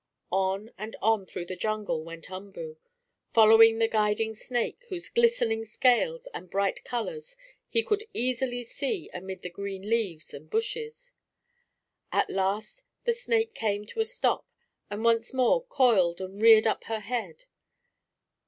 [0.31, 2.77] On and on through the jungle went Umboo,
[3.35, 7.37] following the guiding snake, whose glistening scales and bright colors
[7.69, 11.13] he could easily see amid the green leaves and bushes.
[12.11, 14.49] At last the snake came to a stop
[14.89, 17.45] and once more coiled and reared up her head.